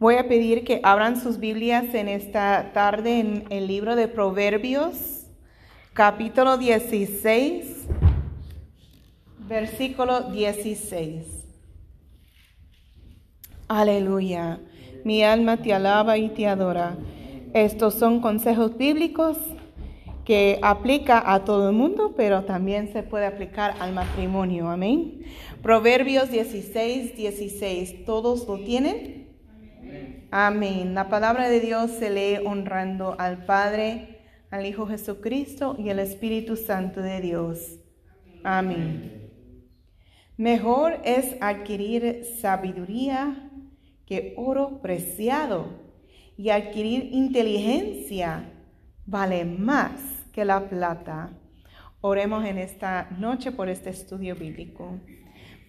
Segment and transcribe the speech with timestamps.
[0.00, 5.26] Voy a pedir que abran sus Biblias en esta tarde en el libro de Proverbios,
[5.92, 7.84] capítulo 16,
[9.46, 11.26] versículo 16.
[13.68, 14.60] Aleluya.
[15.04, 16.96] Mi alma te alaba y te adora.
[17.52, 19.36] Estos son consejos bíblicos
[20.24, 24.70] que aplica a todo el mundo, pero también se puede aplicar al matrimonio.
[24.70, 25.24] Amén.
[25.62, 28.06] Proverbios 16, 16.
[28.06, 29.19] ¿Todos lo tienen?
[30.32, 30.94] Amén.
[30.94, 34.20] La palabra de Dios se lee honrando al Padre,
[34.52, 37.80] al Hijo Jesucristo y al Espíritu Santo de Dios.
[38.44, 39.28] Amén.
[40.36, 43.50] Mejor es adquirir sabiduría
[44.06, 45.66] que oro preciado
[46.36, 48.52] y adquirir inteligencia
[49.06, 50.00] vale más
[50.32, 51.32] que la plata.
[52.00, 55.00] Oremos en esta noche por este estudio bíblico.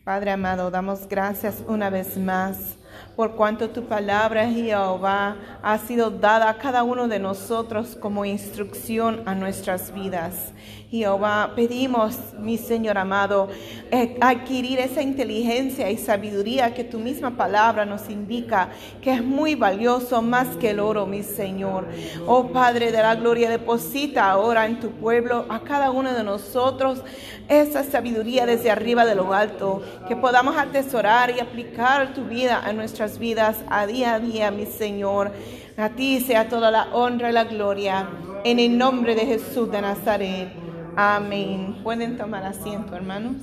[0.03, 2.77] Padre amado, damos gracias una vez más
[3.15, 9.23] por cuanto tu palabra, Jehová, ha sido dada a cada uno de nosotros como instrucción
[9.25, 10.53] a nuestras vidas.
[10.91, 13.47] Jehová, pedimos, mi Señor amado,
[13.91, 19.55] eh, adquirir esa inteligencia y sabiduría que tu misma palabra nos indica, que es muy
[19.55, 21.87] valioso más que el oro, mi Señor.
[22.27, 27.01] Oh Padre de la gloria, deposita ahora en tu pueblo, a cada uno de nosotros,
[27.47, 32.73] esa sabiduría desde arriba de lo alto, que podamos atesorar y aplicar tu vida a
[32.73, 35.31] nuestras vidas a día a día, mi Señor.
[35.77, 38.09] A ti sea toda la honra y la gloria.
[38.43, 40.60] En el nombre de Jesús de Nazaret.
[40.95, 41.77] Amén.
[41.83, 43.37] Pueden tomar asiento, hermanos.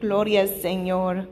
[0.00, 1.28] Gloria al Señor.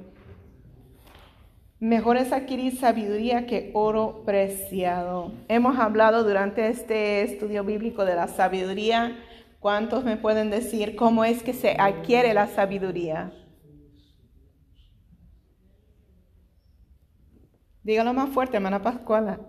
[1.80, 5.33] Mejor es adquirir sabiduría que oro preciado.
[5.48, 9.17] Hemos hablado durante este estudio bíblico de la sabiduría.
[9.61, 13.33] ¿Cuántos me pueden decir cómo es que se adquiere la sabiduría?
[17.83, 19.41] Dígalo más fuerte, hermana Pascuala.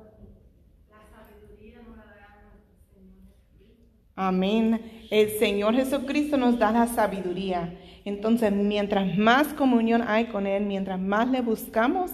[4.18, 5.08] Amén.
[5.12, 7.78] El Señor Jesucristo nos da la sabiduría.
[8.06, 12.12] Entonces, mientras más comunión hay con Él, mientras más le buscamos,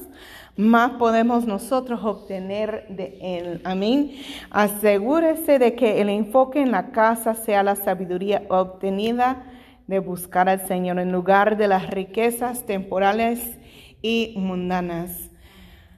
[0.57, 3.61] más podemos nosotros obtener de Él.
[3.65, 4.13] Amén.
[4.49, 9.43] Asegúrese de que el enfoque en la casa sea la sabiduría obtenida
[9.85, 13.59] de buscar al Señor en lugar de las riquezas temporales
[14.01, 15.29] y mundanas.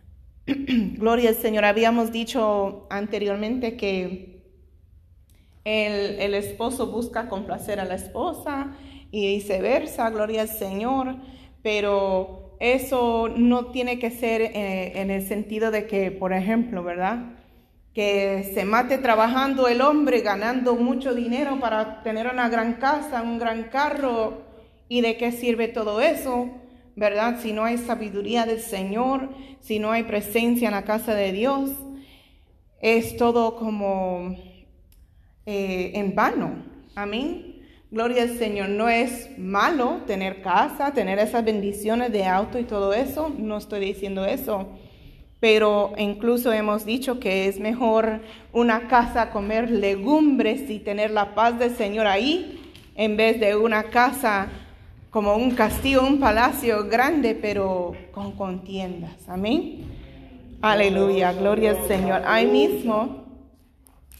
[0.47, 1.63] Gloria al Señor.
[1.63, 4.32] Habíamos dicho anteriormente que
[5.65, 8.75] el, esposo busca complacer a la esposa
[9.11, 11.15] y viceversa, gloria al Señor,
[11.61, 17.37] pero eso no tiene que ser eh, en el sentido de que, por ejemplo, ¿verdad?
[17.93, 23.39] Que se mate trabajando el hombre, ganando mucho dinero para tener una gran casa, un
[23.39, 24.41] gran carro,
[24.89, 26.49] ¿y de qué sirve todo eso?
[26.95, 27.39] ¿Verdad?
[27.41, 29.29] Si no hay sabiduría del Señor,
[29.61, 31.71] si no hay presencia en la casa de Dios,
[32.81, 34.35] es todo como
[35.45, 36.55] eh, en vano.
[36.95, 37.53] Amén.
[37.91, 38.69] Gloria al Señor.
[38.69, 43.31] No es malo tener casa, tener esas bendiciones de auto y todo eso.
[43.37, 44.67] No estoy diciendo eso.
[45.39, 48.21] Pero incluso hemos dicho que es mejor
[48.53, 52.61] una casa comer legumbres y tener la paz del Señor ahí
[52.95, 54.47] en vez de una casa
[55.09, 59.27] como un castillo, un palacio grande, pero con contiendas.
[59.27, 59.83] Amén.
[60.61, 62.21] Aleluya, gloria al Señor.
[62.25, 63.22] Ahí mismo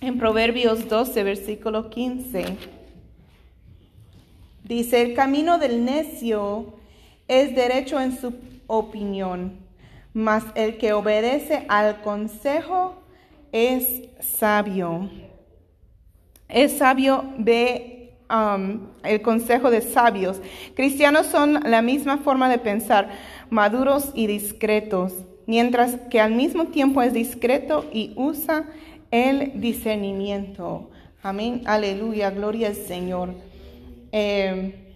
[0.03, 2.45] en Proverbios 12, versículo 15.
[4.65, 6.73] Dice, el camino del necio
[7.27, 8.33] es derecho en su
[8.67, 9.53] opinión,
[10.13, 12.95] mas el que obedece al consejo
[13.53, 15.09] es sabio.
[16.49, 20.41] Es sabio ve um, el consejo de sabios.
[20.75, 23.09] Cristianos son la misma forma de pensar,
[23.49, 25.13] maduros y discretos,
[25.45, 28.65] mientras que al mismo tiempo es discreto y usa
[29.13, 30.89] el discernimiento.
[31.21, 33.35] Amén, aleluya, gloria al Señor.
[34.11, 34.95] Eh,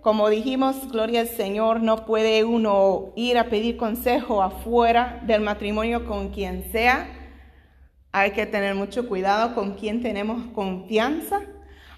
[0.00, 6.06] como dijimos, gloria al Señor, no puede uno ir a pedir consejo afuera del matrimonio
[6.06, 7.08] con quien sea.
[8.12, 11.40] Hay que tener mucho cuidado con quien tenemos confianza.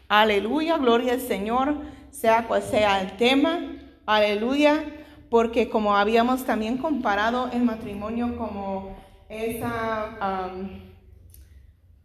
[0.08, 3.76] Aleluya, gloria al Señor, sea cual sea el tema.
[4.06, 4.86] Aleluya,
[5.28, 8.96] porque como habíamos también comparado el matrimonio como
[9.28, 10.50] esa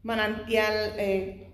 [0.03, 1.51] manantial, eh,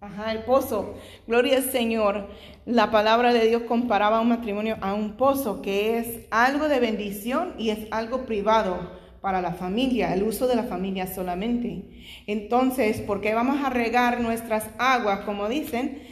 [0.00, 0.94] Ajá, el pozo.
[1.26, 2.28] Gloria al Señor.
[2.66, 7.54] La palabra de Dios comparaba un matrimonio a un pozo, que es algo de bendición
[7.56, 11.84] y es algo privado para la familia, el uso de la familia solamente.
[12.26, 16.02] Entonces, ¿por qué vamos a regar nuestras aguas, como dicen,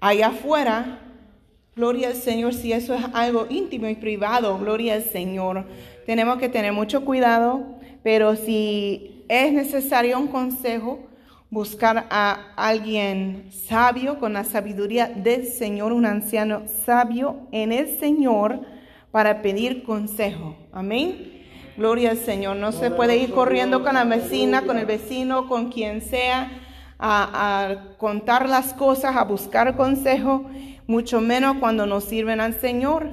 [0.00, 1.06] allá afuera
[1.76, 5.66] Gloria al Señor, si eso es algo íntimo y privado, gloria al Señor.
[6.06, 7.66] Tenemos que tener mucho cuidado,
[8.04, 11.00] pero si es necesario un consejo,
[11.50, 18.60] buscar a alguien sabio con la sabiduría del Señor, un anciano sabio en el Señor
[19.10, 20.56] para pedir consejo.
[20.72, 21.42] Amén.
[21.76, 22.54] Gloria al Señor.
[22.56, 26.52] No se puede ir corriendo con la vecina, con el vecino, con quien sea,
[27.00, 30.44] a, a contar las cosas, a buscar consejo,
[30.86, 33.10] mucho menos cuando nos sirven al Señor,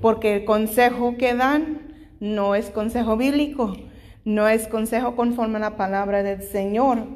[0.00, 1.85] porque el consejo que dan
[2.20, 3.76] no es consejo bíblico,
[4.24, 7.06] no es consejo conforme a la palabra del Señor.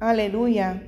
[0.00, 0.82] Aleluya.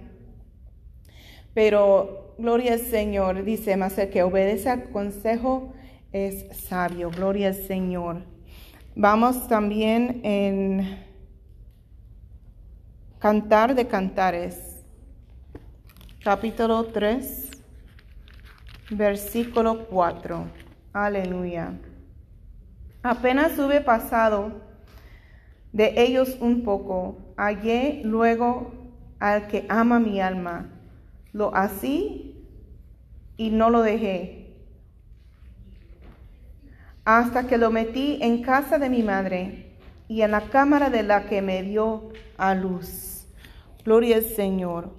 [1.55, 5.73] Pero gloria al Señor, dice más el que obedece al consejo
[6.13, 7.11] es sabio.
[7.11, 8.23] Gloria al Señor.
[8.95, 10.99] Vamos también en
[13.19, 14.85] Cantar de Cantares,
[16.23, 17.51] capítulo 3,
[18.91, 20.45] versículo 4.
[20.93, 21.73] Aleluya.
[23.09, 24.53] Apenas hube pasado
[25.73, 28.71] de ellos un poco, hallé luego
[29.19, 30.69] al que ama mi alma.
[31.33, 32.45] Lo así
[33.39, 34.59] y no lo dejé.
[37.07, 41.25] Hasta que lo metí en casa de mi madre y en la cámara de la
[41.31, 43.27] que me dio a luz.
[43.87, 44.91] Gloria al Señor.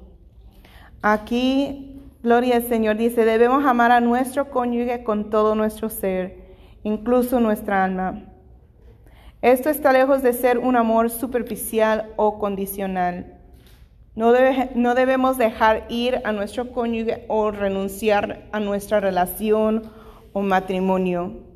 [1.03, 6.38] Aquí, gloria al Señor, dice, debemos amar a nuestro cónyuge con todo nuestro ser,
[6.83, 8.23] incluso nuestra alma.
[9.41, 13.37] Esto está lejos de ser un amor superficial o condicional.
[14.15, 14.33] No,
[14.75, 19.83] no debemos dejar ir a nuestro cónyuge o renunciar a nuestra relación
[20.33, 21.47] o matrimonio.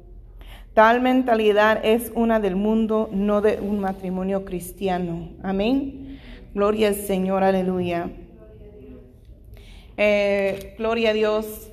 [0.73, 5.29] Tal mentalidad es una del mundo, no de un matrimonio cristiano.
[5.43, 6.19] Amén.
[6.53, 8.09] Gloria al Señor, aleluya.
[9.97, 11.69] Eh, gloria a Dios.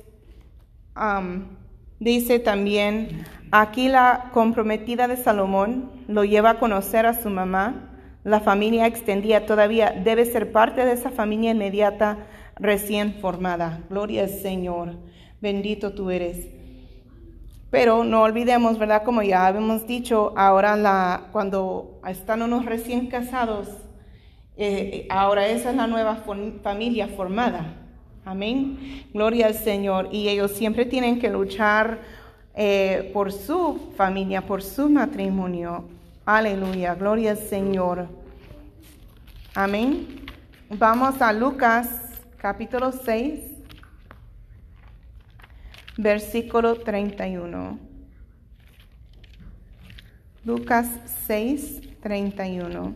[2.01, 7.87] Dice también, aquí la comprometida de Salomón lo lleva a conocer a su mamá
[8.23, 12.19] la familia extendida todavía debe ser parte de esa familia inmediata
[12.55, 13.81] recién formada.
[13.89, 14.97] Gloria al Señor.
[15.41, 16.47] Bendito tú eres.
[17.71, 19.03] Pero no olvidemos, ¿verdad?
[19.03, 23.69] Como ya habíamos dicho, ahora la, cuando están unos recién casados,
[24.55, 26.23] eh, ahora esa es la nueva
[26.61, 27.80] familia formada.
[28.25, 29.07] Amén.
[29.13, 30.09] Gloria al Señor.
[30.11, 31.99] Y ellos siempre tienen que luchar
[32.55, 35.85] eh, por su familia, por su matrimonio.
[36.25, 38.07] Aleluya, gloria al Señor.
[39.55, 40.25] Amén.
[40.69, 41.87] Vamos a Lucas
[42.37, 43.39] capítulo 6,
[45.97, 47.77] versículo 31.
[50.45, 50.87] Lucas
[51.27, 52.95] 6, 31.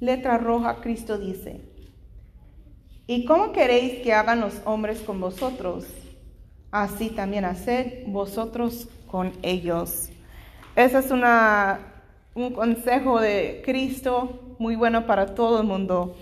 [0.00, 1.60] Letra roja, Cristo dice,
[3.06, 5.84] ¿y cómo queréis que hagan los hombres con vosotros?
[6.70, 10.08] Así también haced vosotros con ellos.
[10.74, 11.92] Esa es una
[12.34, 16.16] un consejo de Cristo muy bueno para todo el mundo,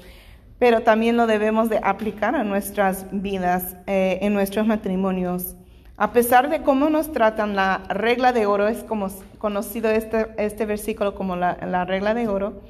[0.59, 5.55] pero también lo debemos de aplicar a nuestras vidas, eh, en nuestros matrimonios.
[5.97, 10.67] A pesar de cómo nos tratan, la regla de oro es como conocido este, este
[10.67, 12.63] versículo como la, la regla de oro.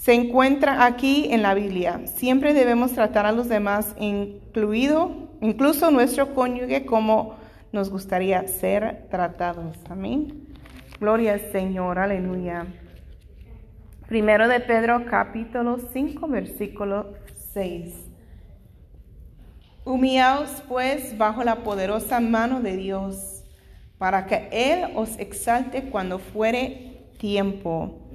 [0.00, 2.00] Se encuentra aquí en la Biblia.
[2.06, 7.34] Siempre debemos tratar a los demás, incluido, incluso nuestro cónyuge, como
[7.70, 9.76] nos gustaría ser tratados.
[9.90, 10.46] Amén.
[10.98, 12.64] Gloria al Señor, aleluya.
[14.08, 17.12] Primero de Pedro capítulo 5 versículo
[17.52, 17.94] 6.
[19.84, 23.44] Humillaos pues bajo la poderosa mano de Dios,
[23.98, 28.09] para que Él os exalte cuando fuere tiempo.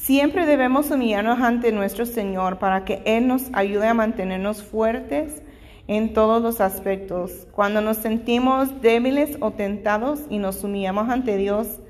[0.00, 5.42] Siempre debemos humillarnos ante nuestro Señor para que Él nos ayude a mantenernos fuertes
[5.86, 7.46] en todos los aspectos.
[7.52, 11.80] Cuando nos sentimos débiles o tentados y nos humillamos ante Dios,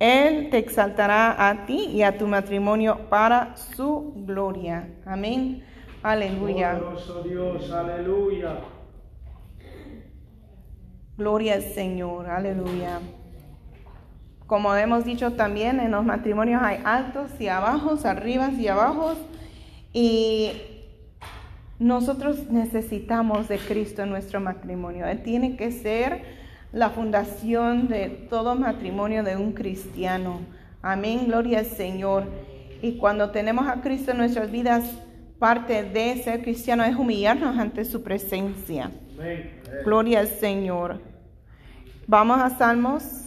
[0.00, 4.88] él te exaltará a ti y a tu matrimonio para su gloria.
[5.06, 5.62] Amén.
[6.02, 6.80] Aleluya.
[7.24, 8.58] Dios, aleluya.
[11.16, 12.98] Gloria al Señor, aleluya.
[14.52, 19.14] Como hemos dicho también, en los matrimonios hay altos y bajos, arriba y abajo.
[19.94, 20.52] Y
[21.78, 25.06] nosotros necesitamos de Cristo en nuestro matrimonio.
[25.06, 26.24] Él tiene que ser
[26.70, 30.40] la fundación de todo matrimonio de un cristiano.
[30.82, 32.24] Amén, gloria al Señor.
[32.82, 34.84] Y cuando tenemos a Cristo en nuestras vidas,
[35.38, 38.90] parte de ser cristiano es humillarnos ante su presencia.
[39.82, 41.00] Gloria al Señor.
[42.06, 43.21] Vamos a Salmos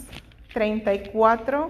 [0.56, 1.70] 34,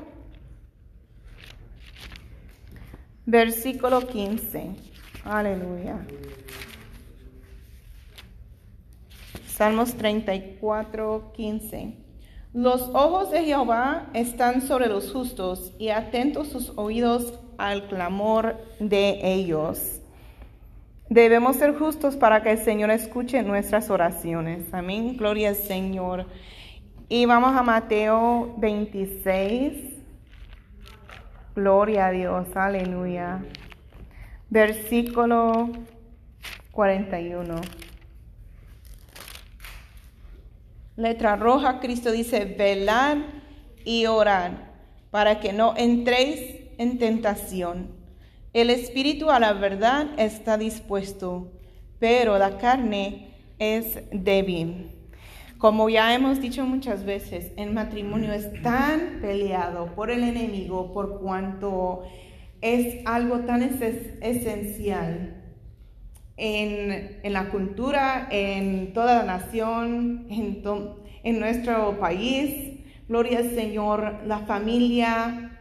[3.25, 4.75] versículo 15.
[5.23, 6.05] Aleluya.
[9.47, 11.95] Salmos 34, 15.
[12.53, 19.19] Los ojos de Jehová están sobre los justos y atentos sus oídos al clamor de
[19.23, 19.99] ellos.
[21.09, 24.71] Debemos ser justos para que el Señor escuche nuestras oraciones.
[24.71, 25.17] Amén.
[25.17, 26.27] Gloria al Señor.
[27.07, 29.93] Y vamos a Mateo 26.
[31.55, 32.47] Gloria a Dios.
[32.55, 33.45] Aleluya.
[34.49, 35.69] Versículo
[36.71, 37.61] 41.
[40.95, 43.17] Letra roja, Cristo dice, velad
[43.83, 44.53] y orad
[45.11, 47.91] para que no entréis en tentación.
[48.51, 51.51] El espíritu a la verdad está dispuesto,
[51.99, 54.91] pero la carne es débil.
[55.65, 61.19] Como ya hemos dicho muchas veces, el matrimonio es tan peleado por el enemigo por
[61.19, 62.03] cuanto
[62.61, 65.43] es algo tan esencial
[66.37, 70.61] en, la cultura, en toda la nación, en,
[71.23, 72.83] en nuestro país.
[73.09, 75.57] Gloria al Señor, la familia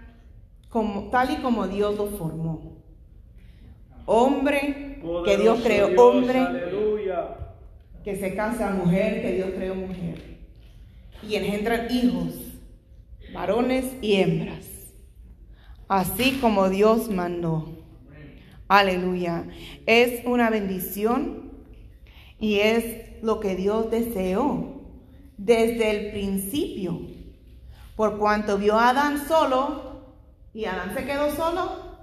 [0.69, 2.77] como, tal y como Dios lo formó.
[4.05, 6.47] Hombre, que Dios creó hombre,
[8.05, 10.39] que se casa mujer, que Dios creó mujer.
[11.27, 12.35] Y engendran hijos,
[13.33, 14.67] varones y hembras,
[15.89, 17.83] así como Dios mandó.
[18.69, 19.47] Aleluya.
[19.87, 21.51] Es una bendición
[22.39, 24.83] y es lo que Dios deseó
[25.39, 27.01] desde el principio.
[27.97, 30.03] Por cuanto vio a Adán solo
[30.53, 31.95] y Adán se quedó solo.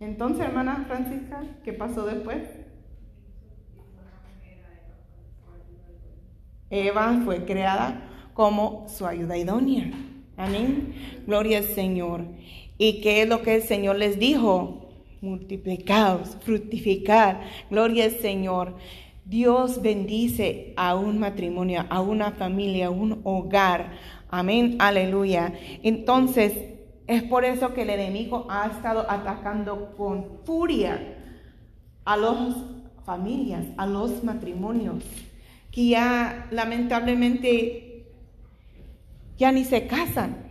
[0.00, 2.57] Entonces, hermana Francisca, ¿qué pasó después?
[6.70, 8.02] Eva fue creada
[8.34, 9.90] como su ayuda idónea.
[10.36, 10.94] Amén.
[11.26, 12.24] Gloria al Señor.
[12.76, 14.88] ¿Y qué es lo que el Señor les dijo?
[15.20, 17.40] Multiplicaos, fructificar.
[17.70, 18.76] Gloria al Señor.
[19.24, 23.92] Dios bendice a un matrimonio, a una familia, a un hogar.
[24.30, 25.52] Amén, aleluya.
[25.82, 26.52] Entonces,
[27.06, 31.16] es por eso que el enemigo ha estado atacando con furia
[32.04, 32.56] a las
[33.04, 35.02] familias, a los matrimonios,
[35.70, 38.06] que ya lamentablemente
[39.36, 40.48] ya ni se casan.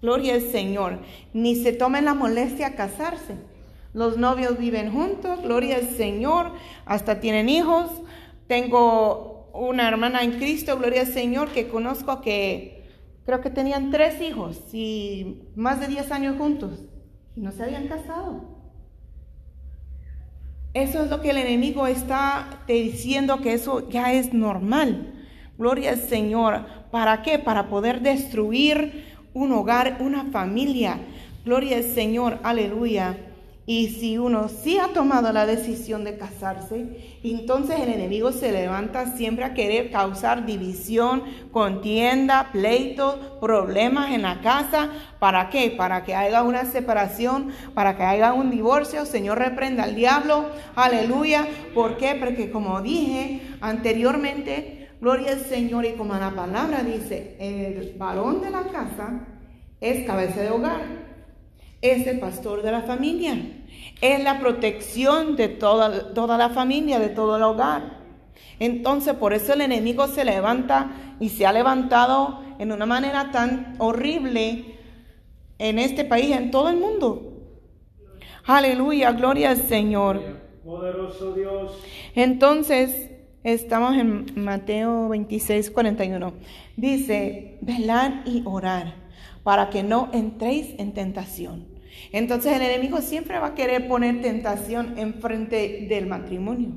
[0.00, 1.00] Gloria al Señor.
[1.32, 3.36] Ni se tomen la molestia a casarse.
[3.92, 6.52] Los novios viven juntos, gloria al Señor,
[6.84, 7.90] hasta tienen hijos.
[8.46, 12.84] Tengo una hermana en Cristo, gloria al Señor, que conozco que
[13.24, 16.84] creo que tenían tres hijos y más de diez años juntos
[17.34, 18.57] y no se habían casado.
[20.74, 25.14] Eso es lo que el enemigo está diciendo que eso ya es normal.
[25.56, 26.66] Gloria al Señor.
[26.90, 27.38] ¿Para qué?
[27.38, 30.98] Para poder destruir un hogar, una familia.
[31.44, 33.16] Gloria al Señor, aleluya.
[33.68, 39.14] Y si uno sí ha tomado la decisión de casarse, entonces el enemigo se levanta
[39.14, 41.22] siempre a querer causar división,
[41.52, 44.88] contienda, pleito, problemas en la casa.
[45.18, 45.70] ¿Para qué?
[45.70, 49.04] Para que haya una separación, para que haya un divorcio.
[49.04, 50.46] Señor, reprenda al diablo.
[50.74, 51.46] Aleluya.
[51.74, 52.14] ¿Por qué?
[52.14, 58.50] Porque como dije anteriormente, Gloria al Señor y como la palabra dice, el varón de
[58.50, 59.26] la casa
[59.78, 60.80] es cabeza de hogar,
[61.80, 63.57] es el pastor de la familia,
[64.00, 67.98] es la protección de toda, toda la familia, de todo el hogar.
[68.60, 73.76] Entonces por eso el enemigo se levanta y se ha levantado en una manera tan
[73.78, 74.76] horrible
[75.58, 77.34] en este país, en todo el mundo.
[78.44, 80.20] Aleluya, gloria al Señor.
[80.64, 81.72] Poderoso Dios.
[82.14, 83.08] Entonces,
[83.44, 86.34] Estamos en Mateo 26, 41.
[86.76, 88.94] Dice, velar y orar
[89.44, 91.77] para que no entréis en tentación.
[92.12, 96.70] Entonces el enemigo siempre va a querer poner tentación enfrente del matrimonio,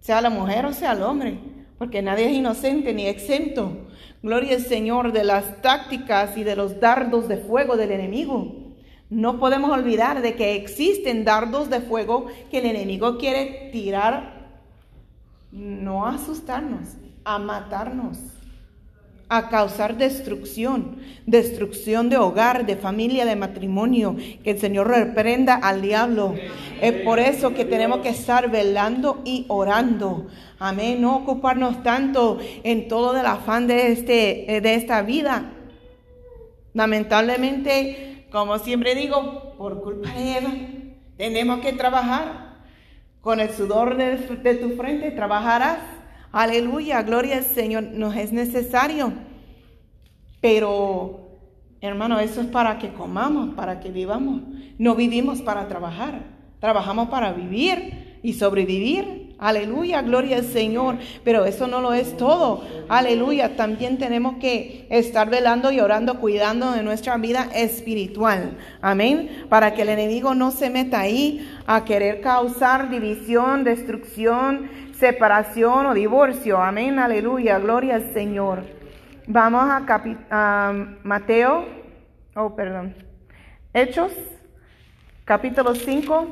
[0.00, 1.38] sea la mujer o sea el hombre,
[1.78, 3.86] porque nadie es inocente ni exento.
[4.22, 8.64] Gloria al Señor de las tácticas y de los dardos de fuego del enemigo.
[9.10, 14.34] No podemos olvidar de que existen dardos de fuego que el enemigo quiere tirar
[15.52, 18.18] no asustarnos, a matarnos,
[19.28, 24.16] a causar destrucción, destrucción de hogar, de familia, de matrimonio.
[24.42, 26.34] Que el Señor reprenda al diablo.
[26.80, 30.26] Es por eso que tenemos que estar velando y orando.
[30.58, 31.00] Amén.
[31.00, 35.52] No ocuparnos tanto en todo el afán de, este, de esta vida.
[36.72, 40.50] Lamentablemente, como siempre digo, por culpa de Eva,
[41.16, 42.44] tenemos que trabajar
[43.20, 44.16] con el sudor de,
[44.56, 45.78] tu frente trabajarás.
[46.34, 47.84] Aleluya, gloria al Señor.
[47.84, 49.12] Nos es necesario.
[50.40, 51.38] Pero,
[51.80, 54.42] hermano, eso es para que comamos, para que vivamos.
[54.76, 56.22] No vivimos para trabajar.
[56.58, 59.23] Trabajamos para vivir y sobrevivir.
[59.38, 60.96] Aleluya, gloria al Señor.
[61.24, 62.64] Pero eso no lo es todo.
[62.88, 63.56] Aleluya.
[63.56, 68.56] También tenemos que estar velando y orando, cuidando de nuestra vida espiritual.
[68.80, 69.46] Amén.
[69.48, 75.94] Para que el enemigo no se meta ahí a querer causar división, destrucción, separación o
[75.94, 76.58] divorcio.
[76.58, 76.98] Amén.
[76.98, 77.58] Aleluya.
[77.58, 78.64] Gloria al Señor.
[79.26, 80.72] Vamos a,
[81.02, 81.66] Mateo.
[82.36, 82.94] Oh, perdón.
[83.72, 84.12] Hechos.
[85.24, 86.28] Capítulo 5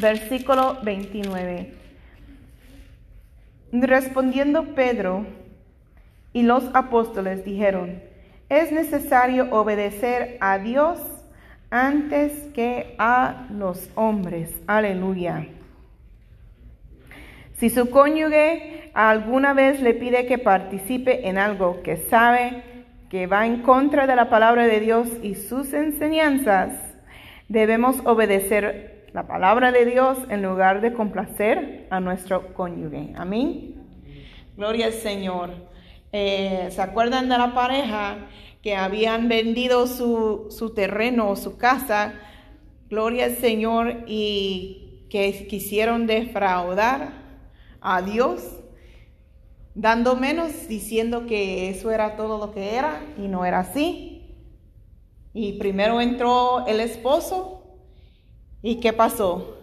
[0.00, 1.72] versículo 29.
[3.72, 5.26] Respondiendo Pedro
[6.32, 8.02] y los apóstoles dijeron,
[8.48, 11.00] es necesario obedecer a Dios
[11.70, 14.50] antes que a los hombres.
[14.66, 15.46] Aleluya.
[17.56, 22.62] Si su cónyuge alguna vez le pide que participe en algo que sabe
[23.10, 26.72] que va en contra de la palabra de Dios y sus enseñanzas,
[27.48, 33.12] debemos obedecer la palabra de Dios en lugar de complacer a nuestro cónyuge.
[33.16, 33.76] Amén.
[34.56, 35.50] Gloria al Señor.
[36.10, 38.26] Eh, ¿Se acuerdan de la pareja
[38.60, 42.14] que habían vendido su, su terreno o su casa?
[42.90, 47.12] Gloria al Señor y que quisieron defraudar
[47.80, 48.42] a Dios,
[49.76, 54.34] dando menos, diciendo que eso era todo lo que era y no era así.
[55.32, 57.53] Y primero entró el esposo
[58.64, 59.58] ¿Y qué pasó?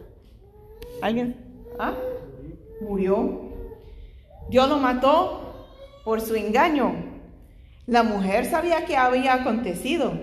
[1.01, 1.35] ¿Alguien?
[1.79, 1.95] ¿Ah?
[2.81, 3.49] Murió.
[4.51, 5.67] Dios lo mató
[6.05, 6.93] por su engaño.
[7.87, 10.13] La mujer sabía que había acontecido,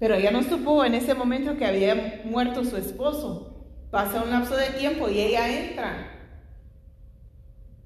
[0.00, 3.64] pero ella no supo en ese momento que había muerto su esposo.
[3.92, 6.10] Pasa un lapso de tiempo y ella entra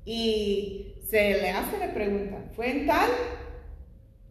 [0.06, 3.10] y se le hace la pregunta, ¿fue en tal?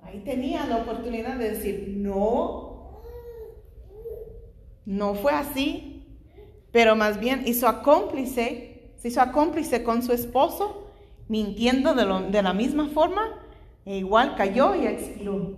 [0.01, 2.62] Ahí tenía la oportunidad de decir, no,
[4.85, 6.05] no fue así,
[6.71, 10.91] pero más bien hizo acómplice, se hizo acómplice con su esposo,
[11.27, 13.39] mintiendo de, de la misma forma,
[13.85, 15.57] e igual cayó y expiró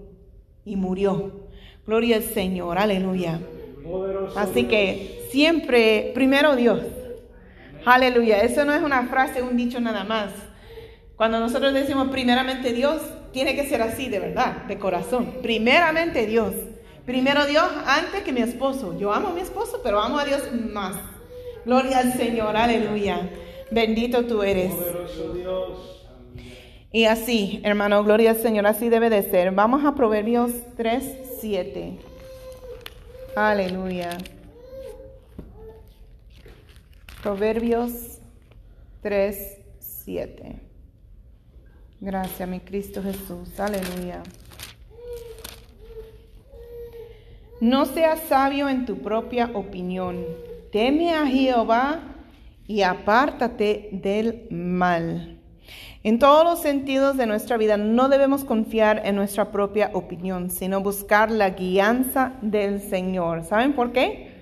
[0.66, 1.46] y murió.
[1.86, 3.40] Gloria al Señor, aleluya.
[4.36, 6.82] Así que siempre, primero Dios.
[7.86, 8.42] Aleluya.
[8.42, 10.32] Eso no es una frase, un dicho nada más.
[11.16, 15.36] Cuando nosotros decimos primeramente Dios, tiene que ser así de verdad, de corazón.
[15.42, 16.54] Primeramente Dios.
[17.06, 18.98] Primero Dios antes que mi esposo.
[18.98, 20.42] Yo amo a mi esposo, pero amo a Dios
[20.72, 20.96] más.
[21.66, 23.30] Gloria al Señor, aleluya.
[23.72, 24.74] Bendito tú eres.
[26.92, 29.52] Y así, hermano, gloria al Señor, así debe de ser.
[29.52, 31.04] Vamos a Proverbios 3,
[31.42, 32.00] 7.
[33.36, 34.18] Aleluya.
[37.22, 38.20] Proverbios
[39.02, 40.56] 3, 7.
[42.00, 43.60] Gracias, mi Cristo Jesús.
[43.60, 44.24] Aleluya.
[47.62, 50.26] No seas sabio en tu propia opinión.
[50.72, 52.02] Teme a Jehová
[52.68, 55.40] y apártate del mal.
[56.04, 60.82] En todos los sentidos de nuestra vida no debemos confiar en nuestra propia opinión, sino
[60.82, 63.44] buscar la guianza del Señor.
[63.46, 64.36] ¿Saben por qué?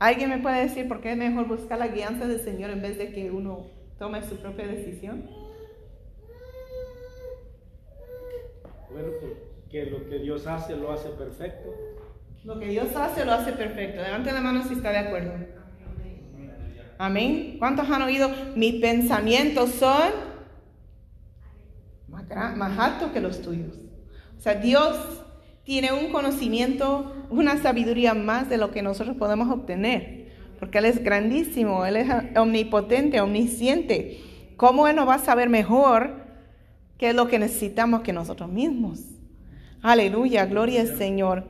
[0.00, 2.98] ¿Alguien me puede decir por qué es mejor buscar la guianza del Señor en vez
[2.98, 3.66] de que uno
[3.98, 5.30] tome su propia decisión?
[8.90, 11.70] Bueno, pues que lo que Dios hace lo hace perfecto.
[12.44, 14.02] Lo que Dios hace lo hace perfecto.
[14.02, 15.32] Levante la mano si está de acuerdo.
[16.98, 17.56] Amén.
[17.58, 18.30] ¿Cuántos han oído?
[18.56, 20.10] Mis pensamientos son
[22.08, 23.78] más, más altos que los tuyos.
[24.36, 24.96] O sea, Dios
[25.64, 30.32] tiene un conocimiento, una sabiduría más de lo que nosotros podemos obtener.
[30.58, 34.20] Porque Él es grandísimo, Él es omnipotente, omnisciente.
[34.56, 36.26] ¿Cómo Él nos va a saber mejor
[36.98, 39.19] qué es lo que necesitamos que nosotros mismos?
[39.82, 41.44] Aleluya, gloria al Señor.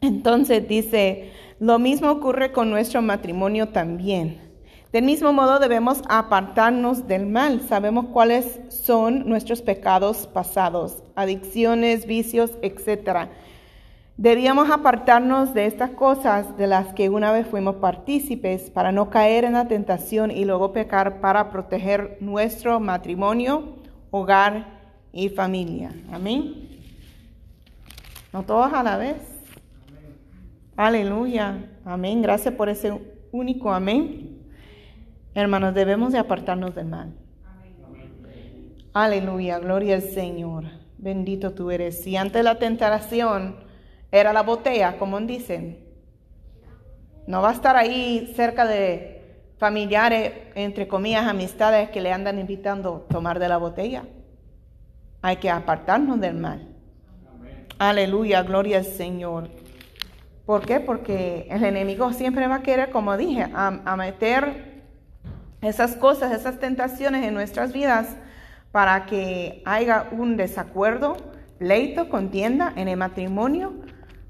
[0.00, 4.48] Entonces dice, lo mismo ocurre con nuestro matrimonio también.
[4.92, 7.60] Del mismo modo debemos apartarnos del mal.
[7.68, 13.28] Sabemos cuáles son nuestros pecados pasados, adicciones, vicios, etc.
[14.16, 19.44] Debíamos apartarnos de estas cosas de las que una vez fuimos partícipes para no caer
[19.44, 23.76] en la tentación y luego pecar para proteger nuestro matrimonio,
[24.10, 24.78] hogar
[25.12, 25.92] y familia.
[26.10, 26.67] Amén.
[28.32, 29.16] No todos a la vez.
[30.76, 31.64] Aleluya.
[31.84, 32.22] Amén.
[32.22, 32.92] Gracias por ese
[33.32, 34.38] único amén.
[35.34, 37.14] Hermanos, debemos de apartarnos del mal.
[38.92, 39.58] Aleluya.
[39.58, 40.64] Gloria al Señor.
[40.98, 42.02] Bendito tú eres.
[42.02, 43.56] Si antes la tentación
[44.10, 45.78] era la botella, como dicen,
[47.26, 49.18] no va a estar ahí cerca de
[49.58, 54.04] familiares, entre comillas, amistades que le andan invitando a tomar de la botella.
[55.22, 56.67] Hay que apartarnos del mal.
[57.78, 59.50] Aleluya, gloria al Señor.
[60.44, 60.80] ¿Por qué?
[60.80, 64.82] Porque el enemigo siempre va a querer, como dije, a, meter
[65.60, 68.16] esas cosas, esas tentaciones en nuestras vidas
[68.72, 71.18] para que haya un desacuerdo,
[71.58, 73.74] pleito, contienda en el matrimonio.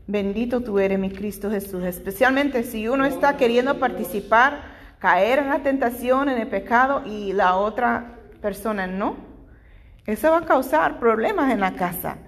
[0.07, 1.85] Bendito tú eres, mi Cristo Jesús.
[1.85, 4.61] Especialmente si uno está queriendo participar,
[4.99, 9.17] caer en la tentación, en el pecado y la otra persona no.
[10.05, 12.19] Eso va a causar problemas en la casa.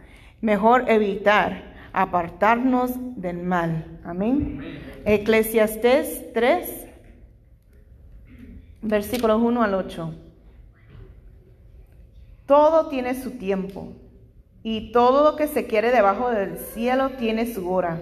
[0.40, 4.00] Mejor evitar, apartarnos del mal.
[4.04, 4.80] Amén.
[5.04, 6.86] Eclesiastés 3,
[8.80, 10.14] versículos 1 al 8.
[12.46, 13.92] Todo tiene su tiempo
[14.62, 18.00] y todo lo que se quiere debajo del cielo tiene su hora.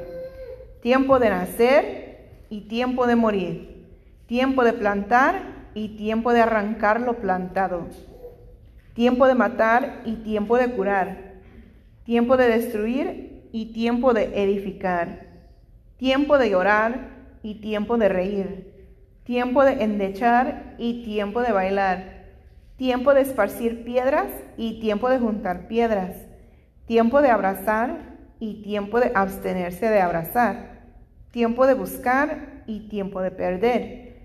[0.81, 3.85] Tiempo de nacer y tiempo de morir.
[4.27, 7.87] Tiempo de plantar y tiempo de arrancar lo plantado.
[8.95, 11.28] Tiempo de matar y tiempo de curar.
[12.09, 15.27] Tiempo de destruir y tiempo de edificar.
[15.99, 17.11] Tiempo de llorar
[17.43, 18.73] y tiempo de reír.
[19.25, 22.25] Tiempo de endechar y tiempo de bailar.
[22.79, 26.17] Tiempo de esparcir piedras y tiempo de juntar piedras
[26.89, 30.87] tiempo de abrazar y tiempo de abstenerse de abrazar,
[31.31, 34.17] tiempo de buscar y tiempo de perder,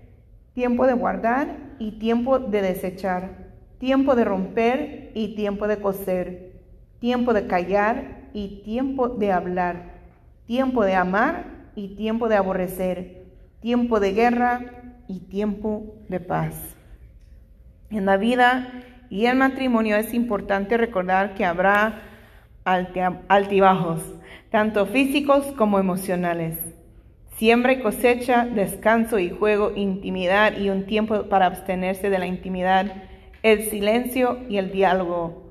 [0.54, 6.53] tiempo de guardar y tiempo de desechar, tiempo de romper y tiempo de coser,
[7.04, 9.90] tiempo de callar y tiempo de hablar,
[10.46, 13.26] tiempo de amar y tiempo de aborrecer,
[13.60, 14.60] tiempo de guerra
[15.06, 16.54] y tiempo de paz.
[17.90, 18.72] En la vida
[19.10, 22.00] y el matrimonio es importante recordar que habrá
[22.64, 24.00] altibajos,
[24.50, 26.58] tanto físicos como emocionales.
[27.36, 32.86] Siembra y cosecha, descanso y juego, intimidad y un tiempo para abstenerse de la intimidad,
[33.42, 35.43] el silencio y el diálogo.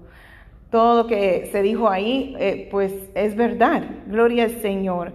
[0.74, 3.84] Todo lo que se dijo ahí, eh, pues es verdad.
[4.08, 5.14] Gloria al Señor.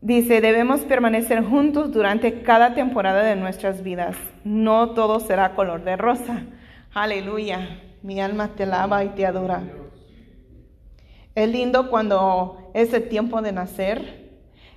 [0.00, 4.14] Dice, debemos permanecer juntos durante cada temporada de nuestras vidas.
[4.44, 6.44] No todo será color de rosa.
[6.94, 7.80] Aleluya.
[8.02, 9.64] Mi alma te alaba y te adora.
[11.34, 14.30] Es lindo cuando es el tiempo de nacer,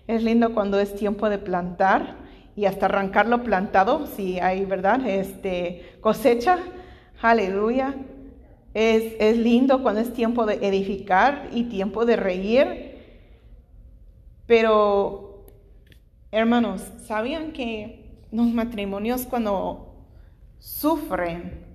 [0.08, 2.16] es lindo cuando es tiempo de plantar
[2.56, 5.06] y hasta arrancar lo plantado, si hay, ¿verdad?
[5.06, 6.58] Este, cosecha,
[7.22, 7.94] aleluya.
[8.74, 13.00] Es, es lindo cuando es tiempo de edificar y tiempo de reír.
[14.46, 15.46] Pero,
[16.32, 18.00] hermanos, ¿sabían que
[18.32, 19.90] los matrimonios cuando
[20.60, 21.66] sufren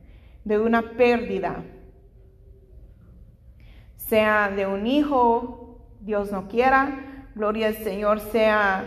[0.45, 1.65] de una pérdida,
[3.97, 8.87] sea de un hijo, Dios no quiera, gloria al Señor, sea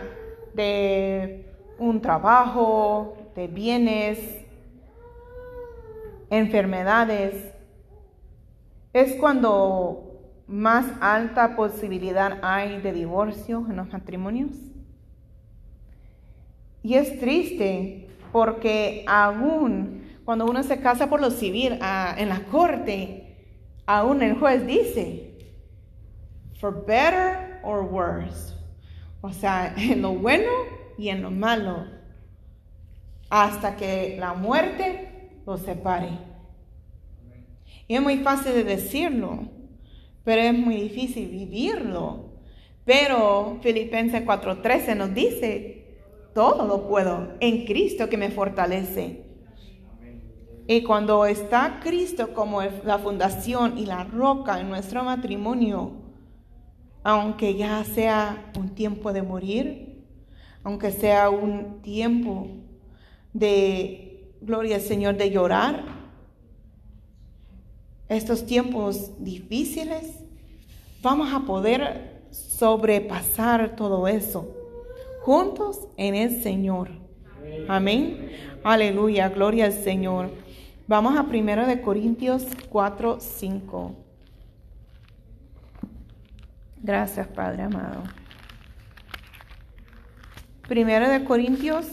[0.54, 1.46] de
[1.78, 4.18] un trabajo, de bienes,
[6.30, 7.52] enfermedades,
[9.00, 10.08] es cuando
[10.46, 14.50] más alta posibilidad hay de divorcio en los matrimonios.
[16.82, 22.40] Y es triste porque aún cuando uno se casa por lo civil ah, en la
[22.44, 23.36] corte,
[23.86, 25.38] aún el juez dice,
[26.60, 28.54] for better or worse.
[29.20, 30.50] O sea, en lo bueno
[30.96, 31.86] y en lo malo.
[33.30, 36.27] Hasta que la muerte los separe.
[37.88, 39.48] Y es muy fácil de decirlo,
[40.22, 42.28] pero es muy difícil vivirlo.
[42.84, 45.98] Pero Filipenses 4:13 nos dice,
[46.34, 49.24] todo lo puedo en Cristo que me fortalece.
[50.66, 55.92] Y cuando está Cristo como la fundación y la roca en nuestro matrimonio,
[57.02, 60.04] aunque ya sea un tiempo de morir,
[60.62, 62.48] aunque sea un tiempo
[63.32, 65.97] de, gloria al Señor, de llorar,
[68.08, 70.14] estos tiempos difíciles,
[71.02, 74.54] vamos a poder sobrepasar todo eso
[75.28, 76.88] juntos en el Señor.
[77.68, 78.30] Amén.
[78.64, 80.30] Aleluya, gloria al Señor.
[80.86, 83.94] Vamos a 1 de Corintios 4, 5.
[86.82, 88.04] Gracias, Padre amado.
[90.70, 91.86] 1 de Corintios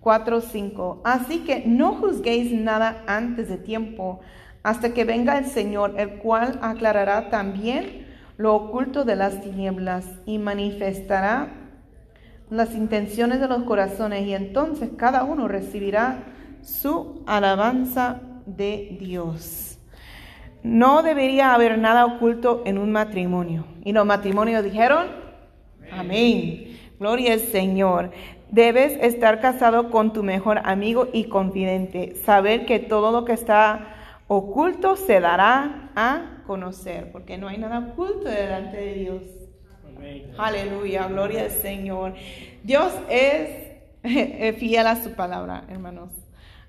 [0.00, 1.02] 4, 5.
[1.04, 4.20] Así que no juzguéis nada antes de tiempo,
[4.64, 10.38] hasta que venga el Señor, el cual aclarará también lo oculto de las tinieblas y
[10.38, 11.52] manifestará
[12.50, 16.24] las intenciones de los corazones, y entonces cada uno recibirá
[16.62, 19.78] su alabanza de Dios.
[20.62, 23.66] No debería haber nada oculto en un matrimonio.
[23.84, 25.08] Y los matrimonios dijeron,
[25.92, 26.78] amén.
[26.98, 28.12] Gloria al Señor.
[28.50, 32.14] Debes estar casado con tu mejor amigo y confidente.
[32.24, 33.93] Saber que todo lo que está
[34.34, 39.22] oculto se dará a conocer, porque no hay nada oculto delante de Dios.
[40.36, 42.14] Aleluya, gloria al Señor.
[42.62, 46.10] Dios es fiel a su palabra, hermanos.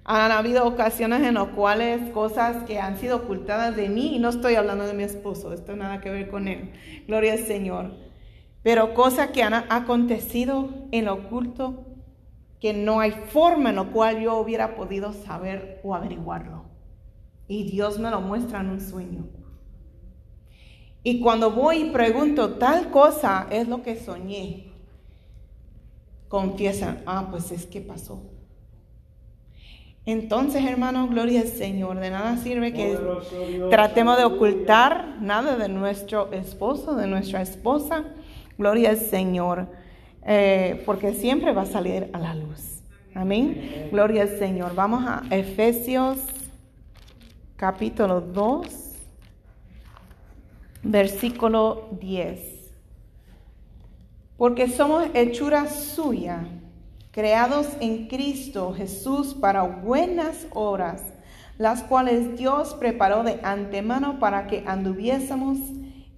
[0.08, 4.30] Han habido ocasiones en las cuales cosas que han sido ocultadas de mí, y no
[4.30, 6.72] estoy hablando de mi esposo, esto nada que ver con él,
[7.08, 7.92] gloria al Señor,
[8.62, 11.86] pero cosas que han acontecido en lo oculto
[12.60, 16.65] que no hay forma en la cual yo hubiera podido saber o averiguarlo.
[17.48, 19.26] Y Dios me lo muestra en un sueño.
[21.04, 24.74] Y cuando voy y pregunto, tal cosa es lo que soñé,
[26.28, 28.24] confiesan, ah, pues es que pasó.
[30.08, 32.00] Entonces, hermano, gloria al Señor.
[32.00, 32.98] De nada sirve que
[33.72, 38.06] tratemos de ocultar nada de nuestro esposo, de nuestra esposa.
[38.58, 39.68] Gloria al Señor.
[40.28, 42.82] Eh, porque siempre va a salir a la luz.
[43.16, 43.90] Amén.
[43.92, 44.76] Gloria al Señor.
[44.76, 46.20] Vamos a Efesios
[47.66, 48.68] capítulo 2,
[50.84, 52.40] versículo 10.
[54.38, 56.46] Porque somos hechura suya
[57.10, 61.02] creados en Cristo Jesús para buenas obras,
[61.58, 65.58] las cuales Dios preparó de antemano para que anduviésemos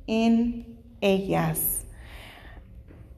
[0.06, 1.86] en ellas.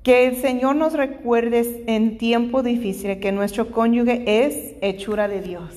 [0.03, 5.73] Que el Señor nos recuerde en tiempo difícil que nuestro cónyuge es hechura de Dios.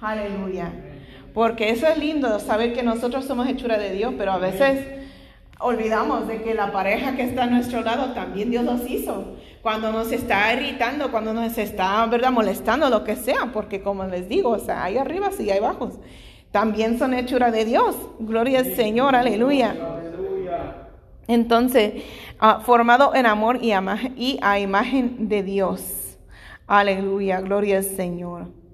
[0.00, 0.72] Aleluya.
[1.36, 4.86] Porque eso es lindo, saber que nosotros somos hechura de Dios, pero a veces
[5.58, 9.36] olvidamos de que la pareja que está a nuestro lado también Dios los hizo.
[9.60, 14.30] Cuando nos está irritando, cuando nos está, ¿verdad?, molestando, lo que sea, porque como les
[14.30, 15.98] digo, o sea, hay arriba y hay bajos.
[16.52, 17.94] También son hechura de Dios.
[18.18, 19.76] Gloria al Señor, aleluya.
[21.28, 22.02] Entonces,
[22.40, 23.72] ah, formado en amor y
[24.40, 26.16] a imagen de Dios.
[26.66, 28.65] Aleluya, gloria al Señor.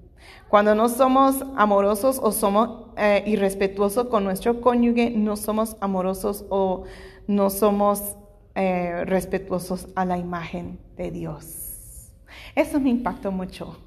[0.53, 6.83] Cuando no somos amorosos o somos eh, irrespetuosos con nuestro cónyuge, no somos amorosos o
[7.25, 8.15] no somos
[8.53, 12.11] eh, respetuosos a la imagen de Dios.
[12.53, 13.79] Eso me impactó mucho.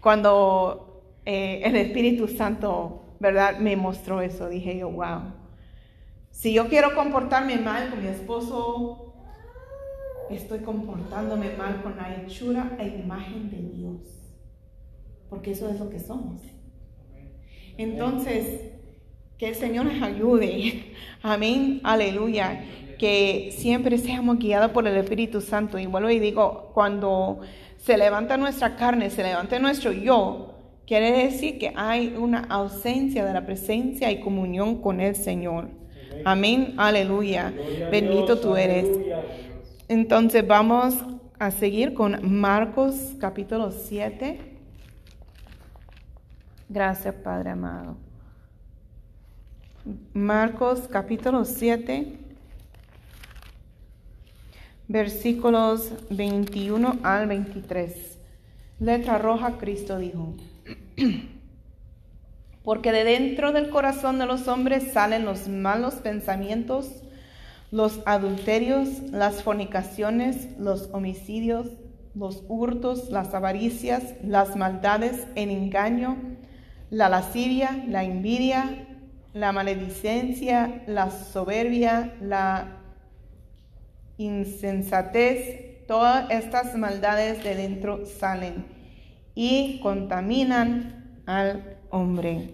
[0.00, 5.20] Cuando eh, el Espíritu Santo, ¿verdad?, me mostró eso, dije yo, wow.
[6.30, 9.12] Si yo quiero comportarme mal con mi esposo,
[10.30, 14.15] estoy comportándome mal con la hechura e imagen de Dios
[15.28, 16.40] porque eso es lo que somos.
[17.78, 18.72] Entonces,
[19.38, 20.94] que el Señor nos ayude.
[21.22, 22.64] Amén, aleluya.
[22.98, 25.78] Que siempre seamos guiados por el Espíritu Santo.
[25.78, 27.40] Y vuelvo y digo, cuando
[27.76, 30.54] se levanta nuestra carne, se levanta nuestro yo,
[30.86, 35.68] quiere decir que hay una ausencia de la presencia y comunión con el Señor.
[36.24, 37.52] Amén, aleluya.
[37.90, 38.88] Bendito tú eres.
[39.88, 40.96] Entonces vamos
[41.38, 44.45] a seguir con Marcos capítulo 7.
[46.68, 47.96] Gracias, Padre amado.
[50.12, 52.18] Marcos capítulo 7,
[54.88, 58.18] versículos 21 al 23.
[58.80, 60.34] Letra roja, Cristo dijo.
[62.64, 66.90] Porque de dentro del corazón de los hombres salen los malos pensamientos,
[67.70, 71.68] los adulterios, las fornicaciones, los homicidios,
[72.16, 76.16] los hurtos, las avaricias, las maldades, el engaño
[76.90, 78.86] la lascivia, la envidia,
[79.32, 82.78] la maledicencia, la soberbia, la
[84.16, 88.64] insensatez, todas estas maldades de dentro salen
[89.34, 92.50] y contaminan al hombre.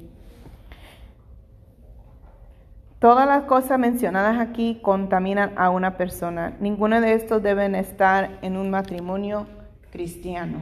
[2.98, 6.56] Todas las cosas mencionadas aquí contaminan a una persona.
[6.60, 9.46] Ninguno de estos deben estar en un matrimonio
[9.90, 10.58] cristiano.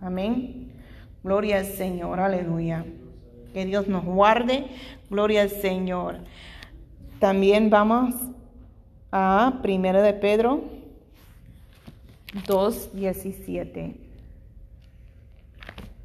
[0.00, 0.72] Amén.
[1.24, 2.84] Gloria al Señor, aleluya.
[3.52, 4.66] Que Dios nos guarde.
[5.10, 6.18] Gloria al Señor.
[7.18, 8.14] También vamos
[9.12, 10.64] a Primero de Pedro
[12.46, 13.94] 2.17.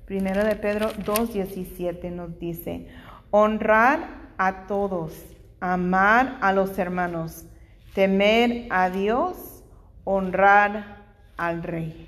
[0.05, 2.87] Primero de Pedro 2.17 nos dice,
[3.29, 5.13] honrar a todos,
[5.59, 7.45] amar a los hermanos,
[7.93, 9.63] temer a Dios,
[10.05, 11.03] honrar
[11.35, 12.06] al rey.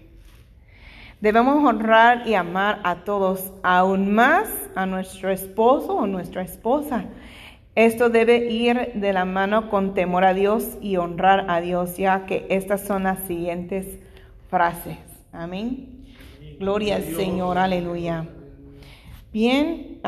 [1.21, 7.05] Debemos honrar y amar a todos, aún más a nuestro esposo o nuestra esposa.
[7.75, 12.25] Esto debe ir de la mano con temor a Dios y honrar a Dios, ya
[12.25, 13.99] que estas son las siguientes
[14.49, 14.97] frases.
[15.33, 16.05] Amén.
[16.57, 18.25] Gloria al Señor, aleluya.
[19.31, 19.99] Bien,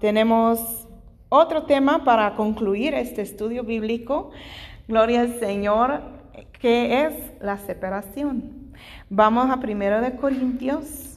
[0.00, 0.86] tenemos
[1.28, 4.30] otro tema para concluir este estudio bíblico.
[4.86, 6.00] Gloria al Señor,
[6.60, 8.55] que es la separación.
[9.08, 11.16] Vamos a primero de Corintios.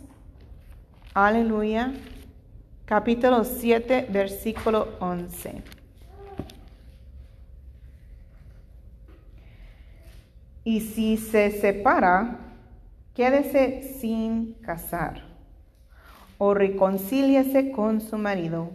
[1.16, 1.92] Aleluya.
[2.86, 5.64] Capítulo 7, versículo 11.
[10.64, 12.38] Y si se separa,
[13.16, 15.24] quédese sin casar
[16.38, 18.70] o reconcíliese con su marido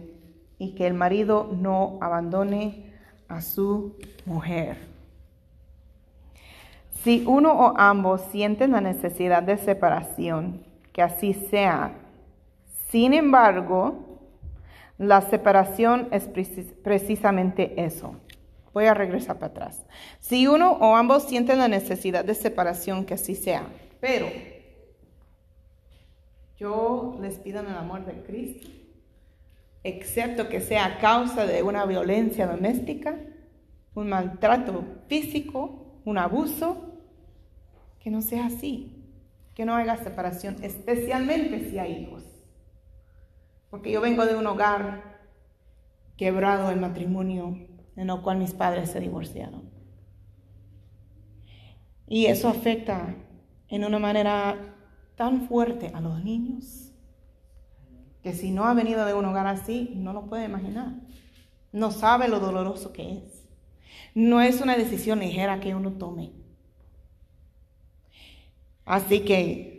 [0.59, 2.91] y que el marido no abandone
[3.29, 4.94] a su mujer.
[7.05, 11.93] Si uno o ambos sienten la necesidad de separación, que así sea.
[12.89, 14.19] Sin embargo,
[14.97, 16.27] la separación es
[16.81, 18.15] precisamente eso.
[18.73, 19.85] Voy a regresar para atrás.
[20.19, 23.67] Si uno o ambos sienten la necesidad de separación, que así sea.
[24.01, 24.25] Pero
[26.57, 28.67] yo les pido en el amor de Cristo
[29.83, 33.15] excepto que sea a causa de una violencia doméstica,
[33.93, 36.94] un maltrato físico, un abuso,
[38.05, 39.03] que no sea así,
[39.55, 42.23] que no haya separación, especialmente si hay hijos.
[43.71, 45.17] Porque yo vengo de un hogar
[46.15, 47.57] quebrado en matrimonio,
[47.95, 49.71] en el cual mis padres se divorciaron.
[52.07, 53.15] Y eso afecta
[53.69, 54.75] en una manera
[55.15, 56.91] tan fuerte a los niños
[58.21, 60.93] que si no ha venido de un hogar así, no lo puede imaginar.
[61.71, 63.47] No sabe lo doloroso que es.
[64.13, 66.44] No es una decisión ligera que uno tome.
[68.85, 69.75] Así que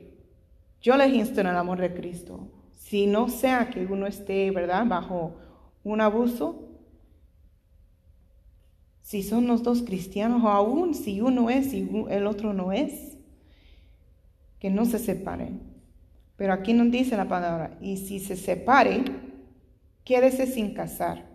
[0.81, 2.49] yo les insto en el amor de Cristo.
[2.73, 5.37] Si no sea que uno esté, ¿verdad?, bajo
[5.83, 6.62] un abuso,
[9.01, 13.16] si son los dos cristianos o aún si uno es y el otro no es,
[14.59, 15.61] que no se separen.
[16.37, 19.05] Pero aquí nos dice la palabra, y si se separe,
[20.05, 21.27] quédese sin casar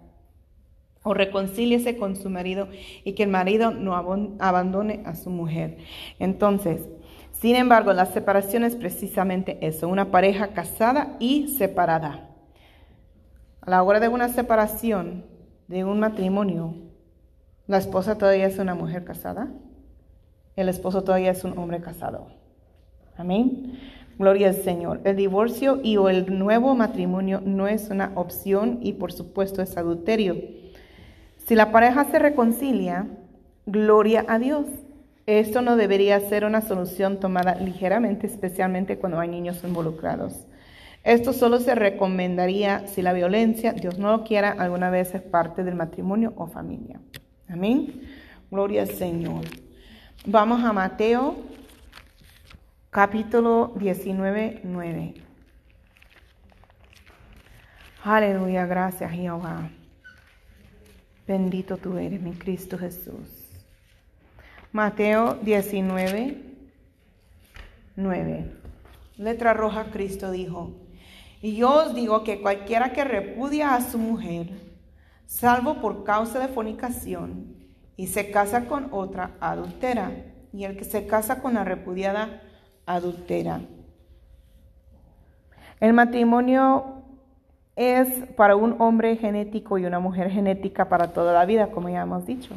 [1.03, 2.67] o reconcíliese con su marido
[3.03, 3.95] y que el marido no
[4.39, 5.77] abandone a su mujer.
[6.19, 6.81] Entonces,
[7.41, 12.29] sin embargo, la separación es precisamente eso, una pareja casada y separada.
[13.61, 15.25] A la hora de una separación,
[15.67, 16.75] de un matrimonio,
[17.65, 19.47] la esposa todavía es una mujer casada,
[20.55, 22.27] el esposo todavía es un hombre casado.
[23.17, 23.79] Amén.
[24.19, 25.01] Gloria al Señor.
[25.03, 29.77] El divorcio y o el nuevo matrimonio no es una opción y por supuesto es
[29.77, 30.35] adulterio.
[31.37, 33.07] Si la pareja se reconcilia,
[33.65, 34.67] gloria a Dios.
[35.25, 40.45] Esto no debería ser una solución tomada ligeramente, especialmente cuando hay niños involucrados.
[41.03, 45.63] Esto solo se recomendaría si la violencia, Dios no lo quiera, alguna vez es parte
[45.63, 46.99] del matrimonio o familia.
[47.49, 48.01] Amén.
[48.49, 49.45] Gloria al Señor.
[50.25, 51.35] Vamos a Mateo
[52.91, 55.13] capítulo 19, 9.
[58.03, 59.69] Aleluya, gracias Jehová.
[61.27, 63.40] Bendito tú eres, mi Cristo Jesús.
[64.73, 66.37] Mateo 19,
[67.97, 68.51] 9.
[69.17, 70.71] Letra roja, Cristo dijo,
[71.41, 74.47] y yo os digo que cualquiera que repudia a su mujer,
[75.25, 77.53] salvo por causa de fornicación,
[77.97, 80.09] y se casa con otra, adultera,
[80.53, 82.41] y el que se casa con la repudiada,
[82.85, 83.59] adultera.
[85.81, 87.03] El matrimonio
[87.75, 88.07] es
[88.37, 92.25] para un hombre genético y una mujer genética para toda la vida, como ya hemos
[92.25, 92.55] dicho.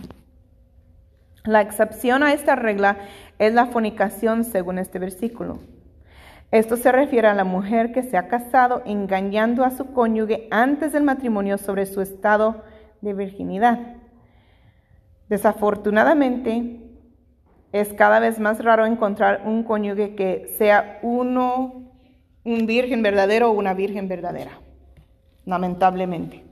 [1.46, 2.96] La excepción a esta regla
[3.38, 5.58] es la fornicación según este versículo.
[6.50, 10.92] Esto se refiere a la mujer que se ha casado engañando a su cónyuge antes
[10.92, 12.62] del matrimonio sobre su estado
[13.02, 13.78] de virginidad.
[15.28, 16.80] Desafortunadamente,
[17.72, 21.90] es cada vez más raro encontrar un cónyuge que sea uno,
[22.44, 24.52] un virgen verdadero o una virgen verdadera,
[25.44, 26.42] lamentablemente.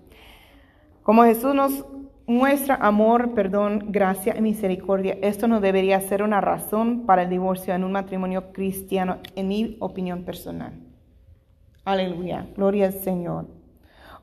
[1.03, 1.87] Como Jesús nos
[2.27, 7.75] muestra amor, perdón, gracia y misericordia, esto no debería ser una razón para el divorcio
[7.75, 10.73] en un matrimonio cristiano, en mi opinión personal.
[11.85, 13.47] Aleluya, gloria al Señor.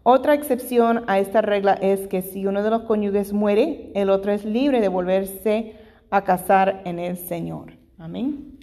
[0.04, 4.32] Otra excepción a esta regla es que si uno de los cónyuges muere, el otro
[4.32, 5.76] es libre de volverse
[6.10, 7.74] a casar en el Señor.
[7.98, 8.58] Amén.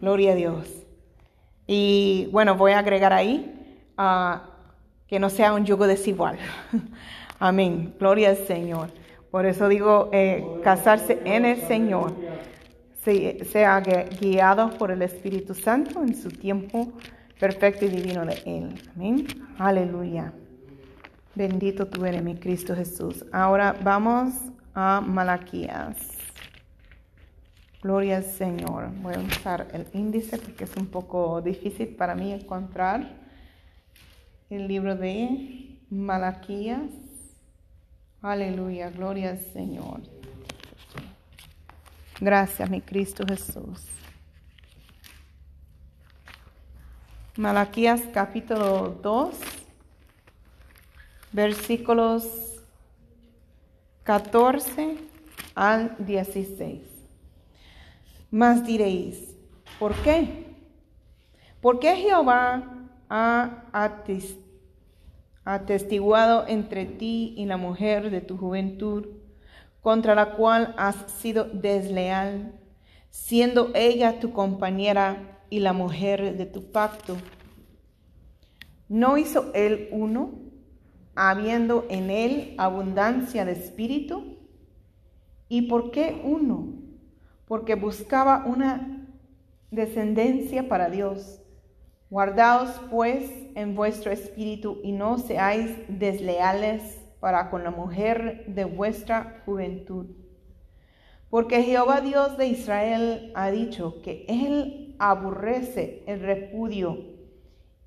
[0.00, 0.86] Gloria a Dios.
[1.66, 4.50] Y bueno, voy a agregar ahí ah,
[5.08, 6.38] que no sea un yugo desigual.
[7.38, 7.94] Amén.
[7.98, 8.90] Gloria al Señor.
[9.30, 12.14] Por eso digo, eh, casarse en el Señor.
[13.04, 16.92] sea guiado por el Espíritu Santo en su tiempo
[17.38, 18.80] perfecto y divino de Él.
[18.94, 19.26] Amén.
[19.58, 20.32] Aleluya.
[21.34, 23.24] Bendito tú eres mi Cristo Jesús.
[23.32, 24.34] Ahora vamos
[24.74, 25.96] a Malaquías.
[27.82, 28.90] Gloria al Señor.
[29.02, 33.16] Voy a usar el índice porque es un poco difícil para mí encontrar
[34.48, 36.80] el libro de Malaquías.
[38.24, 40.00] Aleluya, gloria al Señor.
[42.18, 43.86] Gracias, mi Cristo Jesús.
[47.36, 49.34] Malaquías capítulo 2,
[51.32, 52.62] versículos
[54.04, 54.96] 14
[55.54, 56.80] al 16.
[58.30, 59.36] Mas diréis,
[59.78, 60.46] ¿por qué?
[61.60, 63.64] ¿Por qué Jehová ha
[65.44, 69.06] atestiguado entre ti y la mujer de tu juventud,
[69.80, 72.58] contra la cual has sido desleal,
[73.10, 77.16] siendo ella tu compañera y la mujer de tu pacto?
[78.88, 80.32] ¿No hizo él uno,
[81.14, 84.38] habiendo en él abundancia de espíritu?
[85.48, 86.74] ¿Y por qué uno?
[87.46, 89.06] Porque buscaba una
[89.70, 91.43] descendencia para Dios.
[92.14, 99.42] Guardaos pues en vuestro espíritu y no seáis desleales para con la mujer de vuestra
[99.44, 100.06] juventud.
[101.28, 107.00] Porque Jehová Dios de Israel ha dicho que Él aborrece el repudio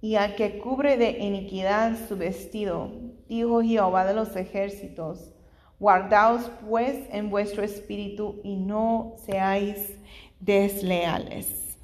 [0.02, 2.92] y al que cubre de iniquidad su vestido,
[3.30, 5.32] dijo Jehová de los ejércitos.
[5.80, 9.98] Guardaos pues en vuestro espíritu y no seáis
[10.42, 11.78] desleales.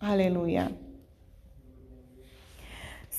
[0.00, 0.72] Aleluya.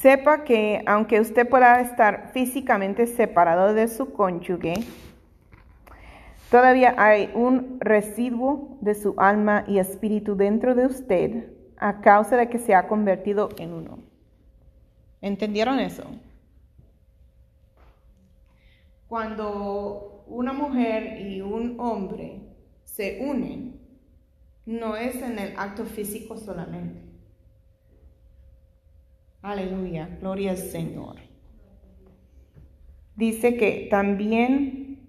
[0.05, 4.75] Sepa que aunque usted pueda estar físicamente separado de su cónyuge,
[6.51, 12.49] todavía hay un residuo de su alma y espíritu dentro de usted a causa de
[12.49, 13.97] que se ha convertido en uno.
[15.21, 16.03] ¿Entendieron eso?
[19.07, 22.43] Cuando una mujer y un hombre
[22.83, 23.81] se unen,
[24.67, 27.04] no es en el acto físico solamente.
[29.45, 31.17] Aleluya, gloria al Señor.
[33.15, 35.07] Dice que también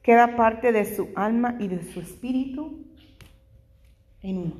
[0.00, 2.86] queda parte de su alma y de su espíritu
[4.20, 4.54] en uno.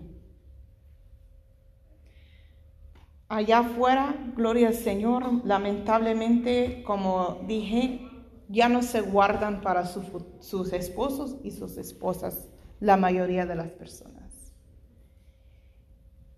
[3.29, 8.01] allá afuera, gloria al Señor, lamentablemente, como dije,
[8.49, 12.49] ya no se guardan para sus esposos y sus esposas
[12.81, 14.12] la mayoría de las personas.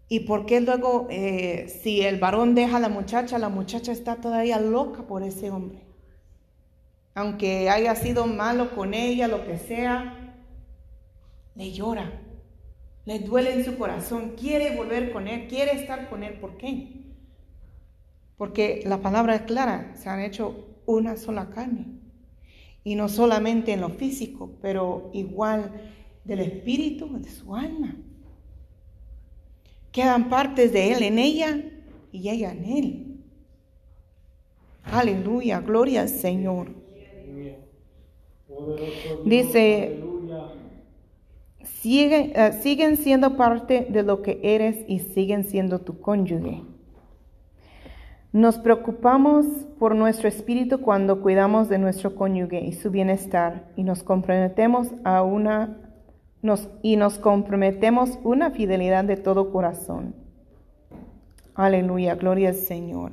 [0.09, 4.17] ¿Y por qué luego, eh, si el varón deja a la muchacha, la muchacha está
[4.17, 5.83] todavía loca por ese hombre?
[7.15, 10.35] Aunque haya sido malo con ella, lo que sea,
[11.55, 12.21] le llora
[13.05, 16.35] le duele en su corazón, quiere volver con Él, quiere estar con Él.
[16.41, 17.05] ¿Por qué?
[18.37, 22.01] Porque la palabra es clara, se han hecho una sola carne.
[22.83, 25.73] Y no solamente en lo físico, pero igual
[26.25, 27.97] del espíritu, de su alma.
[29.95, 31.61] Quedan partes de Él en ella
[32.11, 33.17] y ella en Él.
[34.83, 36.67] Aleluya, gloria al Señor.
[39.25, 40.03] Dice
[41.65, 46.63] siguen, eh, siguen siendo parte de lo que eres y siguen siendo tu cónyuge.
[48.33, 49.47] Nos preocupamos
[49.79, 55.23] por nuestro espíritu cuando cuidamos de nuestro cónyuge y su bienestar y nos comprometemos a
[55.23, 55.84] una
[56.83, 60.15] y nos comprometemos una fidelidad de todo corazón.
[61.55, 63.13] Aleluya, gloria al Señor.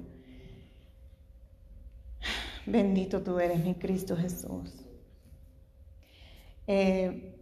[2.65, 4.86] Bendito tú eres, mi Cristo Jesús.
[6.67, 7.36] Eh,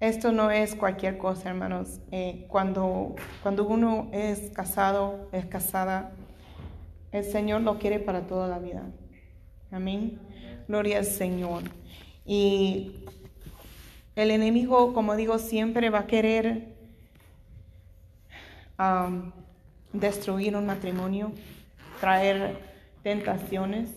[0.00, 2.00] esto no es cualquier cosa, hermanos.
[2.12, 6.12] Eh, cuando, cuando uno es casado, es casada,
[7.10, 8.84] el Señor lo quiere para toda la vida.
[9.70, 10.20] Amén.
[10.68, 11.64] Gloria al Señor.
[12.24, 12.97] Y
[14.18, 16.74] el enemigo, como digo, siempre va a querer
[18.76, 19.30] um,
[19.92, 21.30] destruir un matrimonio,
[22.00, 22.58] traer
[23.04, 23.90] tentaciones,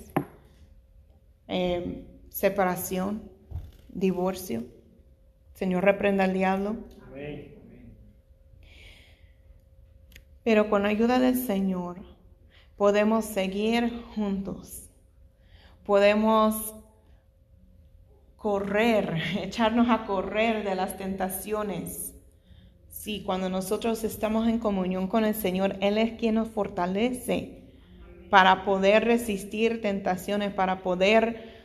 [1.47, 3.23] eh, separación,
[3.89, 4.63] divorcio.
[5.55, 6.75] Señor reprenda al diablo.
[10.43, 11.97] Pero con la ayuda del Señor
[12.77, 14.87] podemos seguir juntos.
[15.83, 16.75] Podemos
[18.41, 22.15] correr, echarnos a correr de las tentaciones.
[22.89, 27.61] Sí, cuando nosotros estamos en comunión con el Señor, Él es quien nos fortalece
[28.29, 31.61] para poder resistir tentaciones, para poder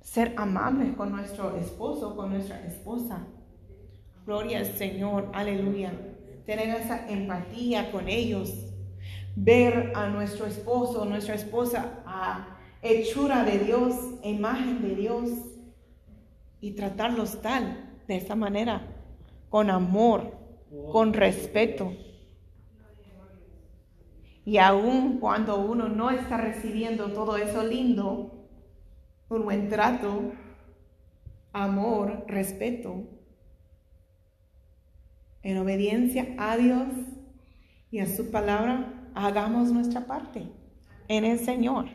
[0.00, 3.26] ser amables con nuestro esposo, con nuestra esposa.
[4.24, 5.92] Gloria al Señor, aleluya.
[6.44, 8.52] Tener esa empatía con ellos.
[9.34, 15.30] Ver a nuestro esposo, nuestra esposa, a hechura de Dios, imagen de Dios.
[16.66, 18.88] Y tratarlos tal, de esa manera,
[19.50, 20.36] con amor,
[20.90, 21.92] con respeto.
[24.44, 28.48] Y aun cuando uno no está recibiendo todo eso lindo,
[29.28, 30.32] un buen trato,
[31.52, 33.04] amor, respeto,
[35.44, 36.88] en obediencia a Dios
[37.92, 40.48] y a su palabra, hagamos nuestra parte
[41.06, 41.86] en el Señor.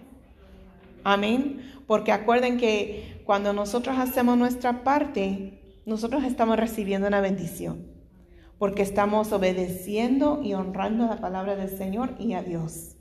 [1.04, 1.74] Amén.
[1.88, 7.88] Porque acuerden que cuando nosotros hacemos nuestra parte, nosotros estamos recibiendo una bendición,
[8.58, 12.98] porque estamos obedeciendo y honrando la palabra del Señor y a Dios.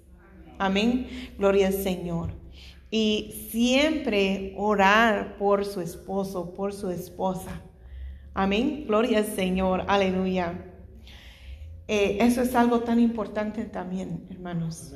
[0.56, 1.08] Amén.
[1.36, 2.30] Gloria al Señor.
[2.92, 7.62] Y siempre orar por su esposo, por su esposa.
[8.32, 8.84] Amén.
[8.86, 9.82] Gloria al Señor.
[9.88, 10.64] Aleluya.
[11.88, 14.94] Eh, eso es algo tan importante también, hermanos.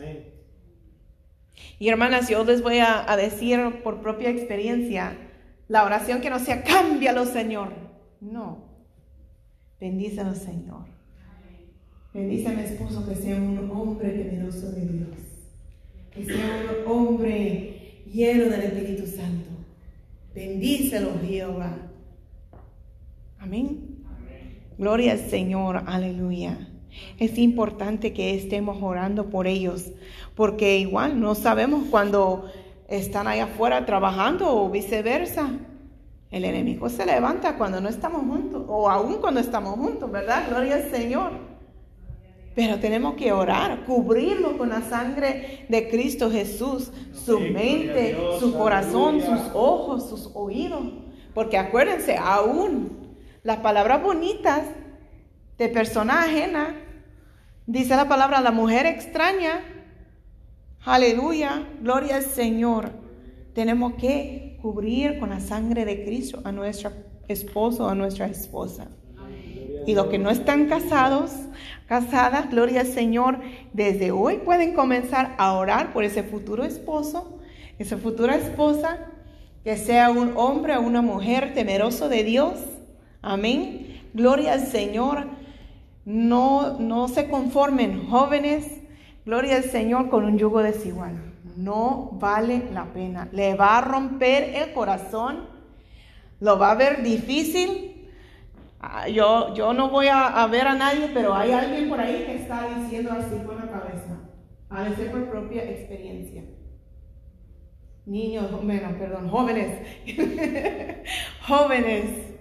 [1.81, 5.24] Y hermanas, yo les voy a, a, decir por propia experiencia,
[5.69, 7.73] la oración que no sea, cámbialo, Señor.
[8.21, 8.59] No.
[9.81, 10.85] Bendícelo, Señor.
[12.13, 15.19] Bendice a mi esposo que sea un hombre temeroso de Dios.
[16.13, 19.51] Que sea un hombre lleno del Espíritu Santo.
[20.35, 21.77] Bendícelo, Jehová.
[23.39, 24.05] Amén.
[24.79, 25.83] Gloria al Señor.
[25.87, 26.69] Aleluya.
[27.19, 29.91] Es importante que estemos orando por ellos,
[30.35, 32.51] porque igual no sabemos cuando
[32.89, 35.51] están allá afuera trabajando o viceversa.
[36.31, 40.49] El enemigo se levanta cuando no estamos juntos, o aún cuando estamos juntos, ¿verdad?
[40.49, 41.33] Gloria al Señor.
[42.55, 49.21] Pero tenemos que orar, cubrirlo con la sangre de Cristo Jesús, su mente, su corazón,
[49.21, 50.83] sus ojos, sus oídos.
[51.35, 54.63] Porque acuérdense, aún las palabras bonitas
[55.59, 56.77] de persona ajena,
[57.67, 59.61] dice la palabra, la mujer extraña,
[60.85, 62.91] aleluya, gloria al Señor.
[63.55, 66.91] Tenemos que cubrir con la sangre de Cristo a nuestro
[67.29, 68.89] esposo, a nuestra esposa.
[69.87, 71.33] Y los que no están casados,
[71.87, 73.41] casadas, gloria al Señor,
[73.73, 77.39] desde hoy pueden comenzar a orar por ese futuro esposo,
[77.79, 79.11] esa futura esposa,
[79.63, 82.55] que sea un hombre o una mujer temeroso de Dios.
[83.23, 84.03] Amén.
[84.13, 85.27] Gloria al Señor.
[86.05, 88.67] No, no se conformen jóvenes,
[89.25, 91.35] gloria al Señor, con un yugo desigual.
[91.57, 93.29] No vale la pena.
[93.33, 95.47] Le va a romper el corazón.
[96.41, 98.11] Lo va a ver difícil.
[99.13, 102.69] Yo, yo no voy a, ver a nadie, pero hay alguien por ahí que está
[102.79, 104.21] diciendo así con la cabeza.
[104.69, 106.45] A veces por propia experiencia.
[108.05, 109.79] Niños, bueno, perdón, jóvenes.
[111.47, 112.35] jóvenes.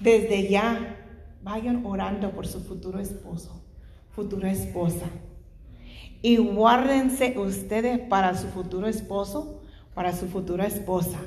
[0.00, 0.96] Desde ya
[1.42, 3.64] vayan orando por su futuro esposo,
[4.10, 5.06] futura esposa.
[6.22, 9.62] Y guárdense ustedes para su futuro esposo,
[9.94, 11.18] para su futura esposa.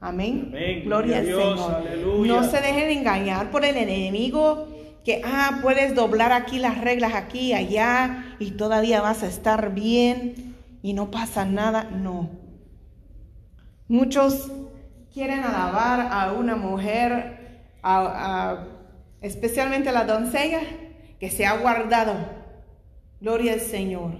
[0.00, 0.48] Amén.
[0.48, 0.82] Amén.
[0.84, 1.74] Gloria al Dios, Señor.
[1.74, 2.32] aleluya.
[2.34, 4.68] No se dejen engañar por el enemigo
[5.04, 9.74] que, ah, puedes doblar aquí las reglas aquí y allá y todavía vas a estar
[9.74, 11.84] bien y no pasa nada.
[11.84, 12.28] No.
[13.88, 14.52] Muchos
[15.12, 18.66] quieren alabar a una mujer, a, a
[19.22, 20.60] especialmente la doncella
[21.18, 22.37] que se ha guardado.
[23.20, 24.12] Gloria al Señor.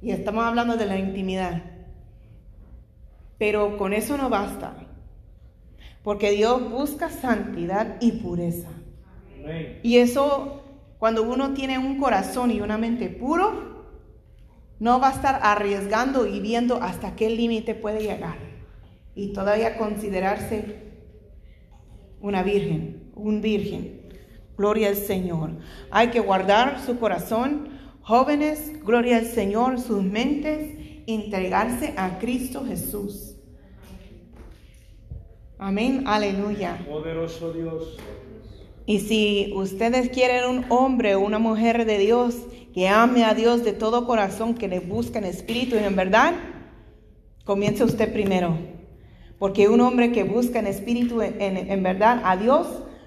[0.00, 1.62] Y estamos hablando de la intimidad.
[3.38, 4.76] Pero con eso no basta.
[6.02, 8.68] Porque Dios busca santidad y pureza.
[9.42, 9.80] Amén.
[9.82, 10.62] Y eso,
[10.98, 13.76] cuando uno tiene un corazón y una mente puro,
[14.78, 18.36] no va a estar arriesgando y viendo hasta qué límite puede llegar.
[19.14, 20.86] Y todavía considerarse
[22.20, 23.95] una virgen, un virgen.
[24.56, 25.50] Gloria al Señor.
[25.90, 27.68] Hay que guardar su corazón,
[28.02, 33.36] jóvenes, gloria al Señor, sus mentes, entregarse a Cristo Jesús.
[35.58, 36.78] Amén, aleluya.
[36.88, 37.96] Poderoso Dios.
[38.84, 42.36] Y si ustedes quieren un hombre o una mujer de Dios
[42.74, 46.34] que ame a Dios de todo corazón, que le busque en espíritu y en verdad,
[47.44, 48.56] comience usted primero.
[49.38, 52.66] Porque un hombre que busca en espíritu, en, en- en verdad, a Dios,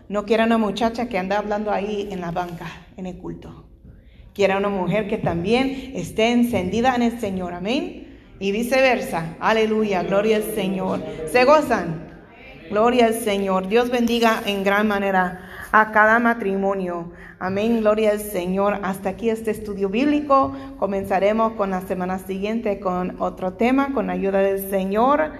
[0.10, 2.66] no quiere una muchacha que anda hablando ahí en la banca,
[2.98, 3.68] en el culto.
[4.34, 7.54] Quiere una mujer que también esté encendida en el Señor.
[7.54, 8.18] Amén.
[8.40, 9.36] Y viceversa.
[9.40, 10.02] Aleluya.
[10.02, 11.04] Gloria al Señor.
[11.32, 12.10] ¿Se gozan?
[12.72, 13.68] Gloria al Señor.
[13.68, 17.12] Dios bendiga en gran manera a cada matrimonio.
[17.38, 17.82] Amén.
[17.82, 18.80] Gloria al Señor.
[18.82, 20.56] Hasta aquí este estudio bíblico.
[20.80, 25.34] Comenzaremos con la semana siguiente con otro tema, con ayuda del Señor.